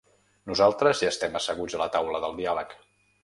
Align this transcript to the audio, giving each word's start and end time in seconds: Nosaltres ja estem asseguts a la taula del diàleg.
Nosaltres 0.51 1.01
ja 1.03 1.09
estem 1.15 1.37
asseguts 1.41 1.77
a 1.77 1.81
la 1.83 1.89
taula 1.97 2.21
del 2.25 2.35
diàleg. 2.41 2.77